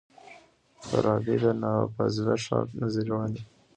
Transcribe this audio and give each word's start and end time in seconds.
فارابي 0.87 1.35
د 1.61 1.65
فاضله 1.95 2.33
ښار 2.43 2.65
نظریه 2.81 3.11
وړاندې 3.13 3.41
کړه. 3.45 3.51